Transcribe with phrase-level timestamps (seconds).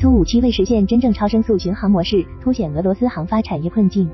[0.00, 4.08] 苏五七为实现真正超声速巡航模式，凸显俄罗斯航发产业困境。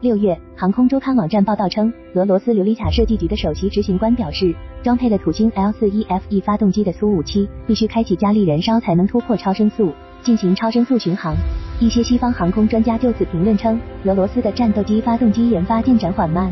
[0.00, 9.92] 六月，航空周刊网站报道称，俄罗斯琉璃卡设计局的首席执行官表示，装配了土星 L 四 E F E 发动机的苏五七必须开启加力燃烧才能突破超声速，
[10.22, 11.36] 进行超声速巡航。
[11.78, 16.50] 一些西方航空专家就此评论称，俄罗斯的战斗机发动机研发进展缓慢。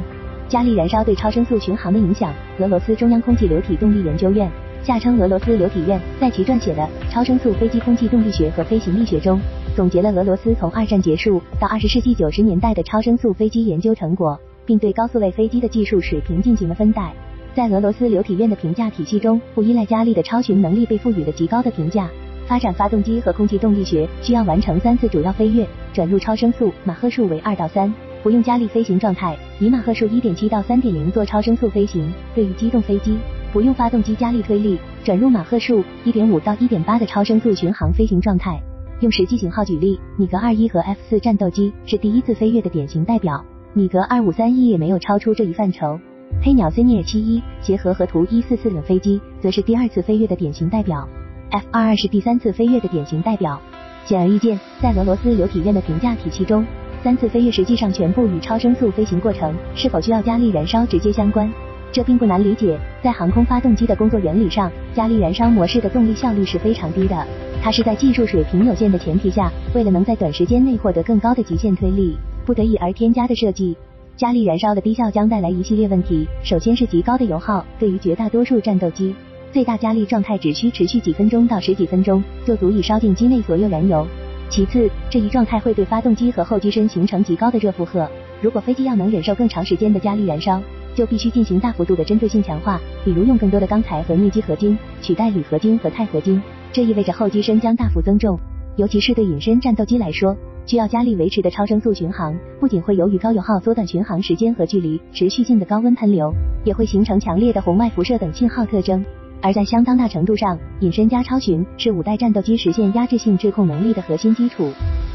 [0.50, 4.50] 加力燃烧对超声速巡航的影响，俄罗斯中央空气流体动力研究院。
[4.82, 9.38] 下称俄罗斯流体院在其撰写的《超声速飞机空气动力学和飞行力学》中，
[9.76, 17.12] 总结了俄罗斯从二战结束到二十世纪九十年代的超声速飞机研究成果，并对高速类飞机的技术水平进行了分代。
[17.54, 22.08] 在俄罗斯流体院的评价体系中，不依赖加力的超巡能力被赋予了极高的评价。
[22.46, 27.92] 发展发动机和空气动力学需要完成三次主要飞跃，转入超声速，马赫数为二到三，
[28.22, 32.12] 不用加力飞行状态，以马赫数一点七到三点零做超声速飞行。
[32.34, 33.16] 对于机动飞机。
[33.52, 38.60] 不用发动机加力推力，转入马赫数一点五到一点八的超声速巡航飞行状态。
[39.00, 45.98] 用实际型号举例，米格二一和 F 四战斗机是第一次飞跃的典型代表，米格二五三一也没有超出这一范畴。
[46.42, 51.08] 黑鸟 C 尼尔七一、协和和图一四四等飞机则是第二次飞跃的典型代表
[51.50, 53.60] ，F 二二是第三次飞跃的典型代表。
[54.04, 56.64] 显而易见，在俄罗斯流体院的评价体系中，
[57.02, 61.50] 三次飞跃实际上全部与超声速飞行过程是否需要加力燃烧直接相关。
[61.92, 67.26] 这并不难理解，在航空发动机的工作原理上，加力燃烧模式的动力效率是非常低的。
[67.62, 73.76] 它是在技术水平有限的前提下，为了能在短时间内获得更高的极限推力，不得已而添加的设计。
[74.16, 76.26] 加力燃烧的低效将带来一系列问题。
[76.44, 79.14] 首先是极高的油耗，对于绝大多数战斗机，
[79.52, 84.06] 最大加力状态只需持续几分钟到十几分钟，就足以烧尽机内所有燃油。
[84.48, 88.08] 其次，这一状态会对发动机和后机身形成极高的热负荷。
[88.42, 90.60] 如果飞机要能忍受更长时间的加力燃烧，
[91.00, 96.42] 就必须进行大幅度的针对性强化，比如用更多的钢材和镍基合金取代铝合金和钛合金，
[96.74, 98.38] 这意味着后机身将大幅增重，
[98.76, 106.34] 尤其是对隐身战斗机来说，需要加力维持的超声速巡航，不仅会由于高油耗缩短巡航时间和距离，持续性的高温喷流，
[106.66, 109.02] 也会形成强烈的红外辐射等信号特征。
[109.40, 114.70] 而在相当大程度上，隐身加超巡是五代战斗机实现压制性制控能力的核心基础。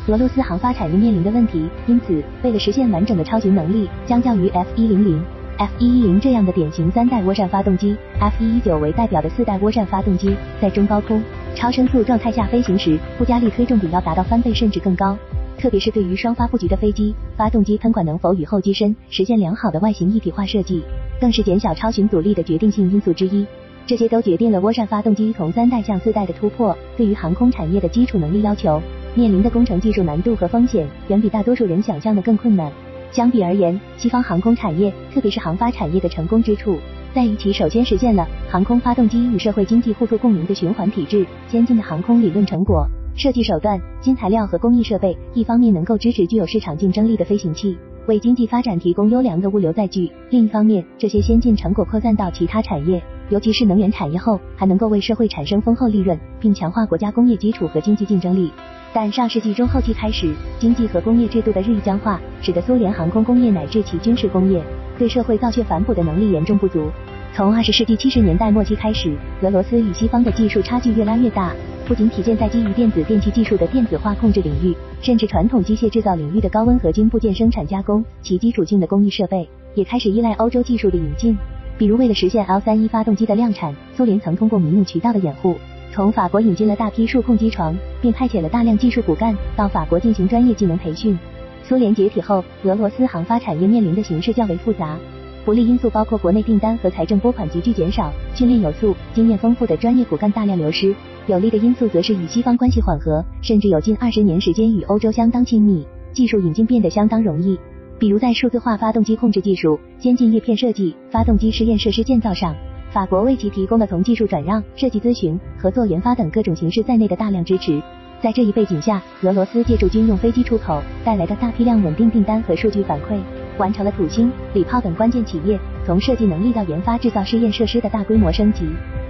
[0.08, 5.24] 俄罗斯航发产业面临的问题，因此为了实现完整的超巡能力，相较于 F 一零零。
[5.58, 11.24] F 一一零这样的典型三代涡扇发动机，F 一一九为代表的四代涡扇发动机，在中高空
[11.56, 15.18] 超声速状态下飞行时，不加力推重比要达到翻倍甚至更高。
[15.58, 20.84] 特别是对于双发布局的飞机，发动机喷管能否与后机身实现良好的外形一体化设计，
[21.22, 23.48] 更是减小超巡阻力的决定性因素之一。
[23.88, 28.82] 这些都决定了涡扇发动机从三代向四代的突破，对于航空产业的基础能力要求，
[29.14, 32.70] 面临的工程技术难度和风险，远比大多数人想象的更困难。
[33.16, 36.78] 相比而言，西方航空产业，特别是航发产业的成功之处，
[37.14, 58.52] 在于其首先实现了航空发动机与社会经济互助共赢的循环体制，先进的航空理论成果、设计手段、新材料和工艺设备，一方面能够支持具有市场竞争力的飞行器，为经济发展提供优良的物流载具；另一方面，这些先进成果扩散到其他产业，尤其是能源产业后，还能够为社会产生丰厚利润，并强化国家工业基础和经济竞争力。
[58.94, 64.64] 但上世纪中后期开始，经济和工业制度的日益僵化，使得苏联航空工业乃至其军事工业
[64.97, 66.90] 对社会造血反哺的能力严重不足。
[67.34, 71.52] 从二十世纪七十年代末期开始，俄罗斯与西方的技术差距越拉越大，
[71.85, 81.38] 不仅体现在基于电子电气技术的电子化控制领域，甚至传统机械制造领域的高温合金部件生产加工，其基础性的工艺设备也开始依赖欧洲技术的引进。
[81.78, 85.58] 比如，为了实现 L 三一发动机的量产，苏联曾通过民用渠道的掩护。
[85.91, 91.18] 从法国引进了大批数控机床，并派遣了大量技术骨干到法国进行专业技能培训。
[91.64, 94.97] 苏联解体后，俄罗斯航发产业面临的形势较为复杂，
[95.44, 100.94] 不利因素包括国内订单和财政拨款急剧减少，训练有素、经验丰富的专业骨干大量流失；
[101.28, 107.58] 有利的因素则是与西方关系缓和，甚至有近二十年时间与欧洲相当亲密，技术引进变得相当容易。
[107.98, 112.54] 比如在数字化发动机控制技术、先进叶片设计、发动机试验设施建造上。
[112.92, 117.82] 法国为其提供了从技术转让、设计咨询、合作研发等各种形式在内的大量支持。
[118.22, 123.20] 在这一背景下，俄罗斯借助军用飞机出口带来的大批量稳定订单和数据反馈，
[123.58, 128.66] 完成了土星、礼炮等关键企业从设计能力到研发制造试验设施的大规模升级。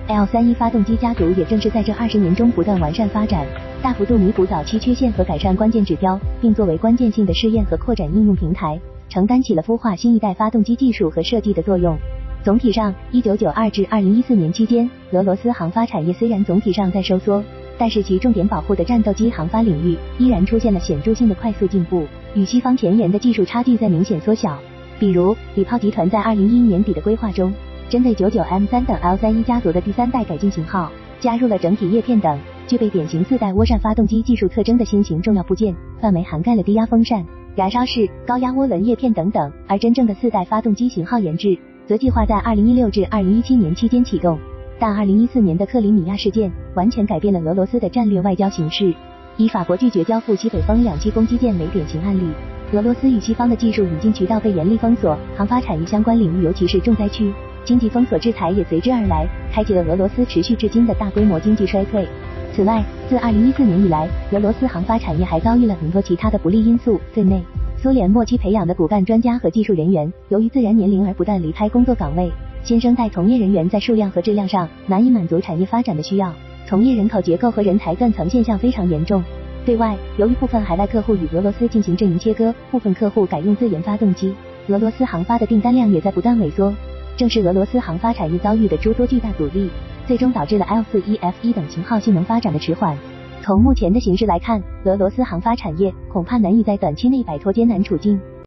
[0.08, 3.44] L 三一发动机家族也正是在这二十年中不断完善发展，
[3.82, 8.80] 大幅度弥补早期缺陷和改善关键指标，并作为关键性的试验和扩展应用平台，
[9.10, 11.98] 承担起了孵化新一代发动机技术和设计的作用。
[12.44, 17.44] 总体上，一九九二至二零一四年期间，俄罗斯航发产业虽然总体上在收缩，
[17.76, 22.06] 但是其重点保护的战斗机航发领域依然出现了显著性的快速进步，
[22.36, 24.56] 与西方前沿的技术差距在明显缩小。
[25.00, 27.52] 比如，礼炮集团在二零一一年底的规划中，
[27.88, 37.24] 针对九九 M 三等 L 三一家族的第三代改进型号，加入了整体叶片等具备典型四代涡扇发动机技术特征的新型重要部件，范围涵盖了低压风扇、
[37.56, 39.52] 燃烧室、高压涡轮叶片等等。
[39.68, 41.56] 而真正的四代发动机型号研制，
[41.86, 44.40] 则计划在二零一六至二零一七年期间启动。
[44.80, 48.92] 但二零一四年的克里米亚事件完全改变了俄罗斯的战略外交形势。
[49.38, 52.32] 以法国拒绝交付西北风两栖攻击舰为典型案例，
[52.74, 57.32] 俄罗斯与西方的技术引进渠道被严厉封锁，航发产业相关领域，尤其是重灾区。
[57.66, 62.08] 经济封锁制裁也随之而来，开启了俄罗斯持续至今的大规模经济衰退。
[62.54, 67.02] 此外，自2014年以来，俄罗斯航发产业还遭遇了很多其他的不利因素。
[67.14, 67.42] 最内，
[67.82, 72.32] 苏联末期培养的骨干专家和技术人员，由于自然年龄而不断离开工作岗位，
[72.64, 76.32] 新生代从业人员在数量和质量上难以满足产业发展的需要，
[76.68, 79.22] 从业人口结构和人才断层现象非常严重。
[79.66, 84.34] 对外，由于部分海外客户与俄罗斯进行阵营切割，部分客户改用自研发动机，
[84.68, 86.72] 俄罗斯航发的订单量也在不断萎缩。
[87.18, 89.70] 正是俄罗斯航发产业遭遇的诸多巨大阻力，
[90.06, 92.98] 最终导致了 L 四一 F 一等型号性能发展的迟缓。
[93.42, 98.20] 从目前的形势来看，俄罗斯航发产业恐怕难以在短期内摆脱艰难处境。